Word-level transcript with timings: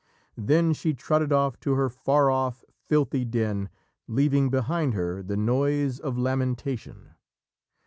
Then 0.39 0.73
she 0.73 0.95
trotted 0.95 1.31
off 1.31 1.59
to 1.59 1.75
her 1.75 1.87
far 1.87 2.31
off, 2.31 2.63
filthy 2.87 3.23
den, 3.23 3.69
leaving 4.07 4.49
behind 4.49 4.95
her 4.95 5.21
the 5.21 5.37
noise 5.37 5.99
of 5.99 6.17
lamentation. 6.17 7.13